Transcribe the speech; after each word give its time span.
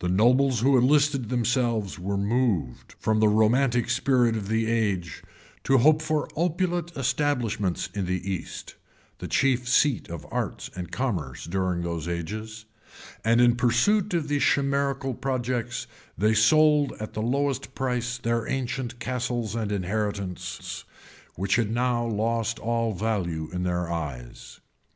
The 0.00 0.08
nobles 0.08 0.58
who 0.62 0.76
enlisted 0.76 1.28
themselves 1.28 2.00
were 2.00 2.16
moved, 2.16 2.96
from 2.98 3.20
the 3.20 3.28
romantic 3.28 3.88
spirit 3.90 4.34
of 4.36 4.48
the 4.48 4.66
age, 4.68 5.22
to 5.62 5.78
hope 5.78 6.02
for 6.02 6.26
opulent 6.36 6.90
establishments 6.96 7.88
in 7.94 8.06
the 8.06 8.28
East, 8.28 8.74
the 9.18 9.28
chief 9.28 9.68
seat 9.68 10.08
of 10.08 10.26
arts 10.32 10.68
and 10.74 10.90
commerce 10.90 11.44
during 11.44 11.82
those 11.82 12.08
ages; 12.08 12.64
and 13.24 13.40
in 13.40 13.54
pursuit 13.54 14.12
of 14.14 14.26
these 14.26 14.42
chimerical 14.42 15.14
projects, 15.14 15.86
they 16.18 16.34
sold 16.34 16.92
at 16.98 17.12
the 17.12 17.22
lowest 17.22 17.72
price 17.76 18.18
their 18.18 18.48
ancient 18.48 18.98
castles 18.98 19.54
and 19.54 19.70
inheritances, 19.70 20.82
which 21.36 21.54
had 21.54 21.70
now 21.70 22.04
lost 22.04 22.58
all 22.58 22.92
value 22.92 23.48
in 23.52 23.62
their 23.62 23.88
eyes. 23.92 24.58